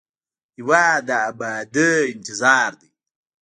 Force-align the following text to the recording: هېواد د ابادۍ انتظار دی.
هېواد 0.55 1.01
د 1.07 1.09
ابادۍ 1.29 1.99
انتظار 2.13 2.71
دی. 2.81 2.89